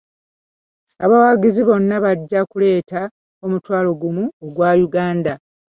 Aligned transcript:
Abawagizi 1.05 1.61
bonna 1.67 1.95
bajja 2.05 2.39
kuleeta 2.51 3.01
omutwalo 3.45 3.89
gumu 4.01 4.23
ogwa 4.45 4.69
Uganda. 4.87 5.33